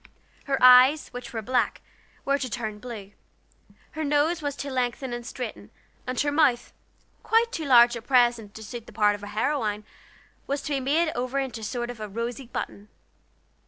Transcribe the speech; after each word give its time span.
Her 0.45 0.57
eyes, 0.63 1.09
which 1.09 1.31
were 1.31 1.43
black, 1.43 1.79
were 2.25 2.39
to 2.39 2.49
turn 2.49 2.79
blue; 2.79 3.11
her 3.91 4.03
nose 4.03 4.41
was 4.41 4.55
to 4.55 4.71
lengthen 4.71 5.13
and 5.13 5.23
straighten, 5.23 5.69
and 6.07 6.19
her 6.21 6.31
mouth, 6.31 6.73
quite 7.21 7.51
too 7.51 7.65
large 7.65 7.95
at 7.95 8.07
present 8.07 8.55
to 8.55 8.63
suit 8.63 8.87
the 8.87 8.93
part 8.93 9.13
of 9.13 9.21
a 9.21 9.27
heroine, 9.27 9.83
was 10.47 10.63
to 10.63 10.73
be 10.73 10.79
made 10.79 11.11
over 11.13 11.37
into 11.37 11.61
a 11.61 11.63
sort 11.63 11.91
of 11.91 11.99
rosy 12.15 12.47
button. 12.47 12.87